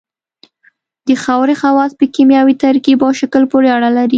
د 1.07 1.09
خاورې 1.23 1.55
خواص 1.61 1.91
په 1.99 2.05
کیمیاوي 2.15 2.55
ترکیب 2.63 2.99
او 3.05 3.11
شکل 3.21 3.43
پورې 3.51 3.67
اړه 3.77 3.89
لري 3.97 4.09